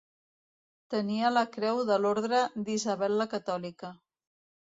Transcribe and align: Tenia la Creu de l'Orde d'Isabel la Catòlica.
Tenia 0.93 1.29
la 1.33 1.43
Creu 1.57 1.83
de 1.91 1.99
l'Orde 2.05 2.41
d'Isabel 2.69 3.21
la 3.23 3.31
Catòlica. 3.37 3.93